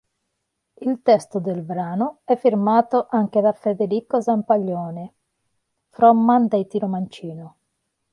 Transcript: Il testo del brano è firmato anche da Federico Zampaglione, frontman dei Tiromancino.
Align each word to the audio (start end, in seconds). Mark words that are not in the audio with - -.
Il 0.79 1.03
testo 1.03 1.37
del 1.37 1.61
brano 1.61 2.21
è 2.23 2.35
firmato 2.35 3.05
anche 3.07 3.39
da 3.39 3.53
Federico 3.53 4.19
Zampaglione, 4.19 5.13
frontman 5.89 6.47
dei 6.47 6.65
Tiromancino. 6.65 7.55